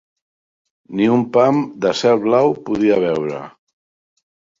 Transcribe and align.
Ni 0.99 1.09
un 1.15 1.25
pam 1.35 1.59
de 1.85 1.91
cel 1.99 2.17
blau 2.23 2.49
podia 2.71 2.97
veure 3.05 3.43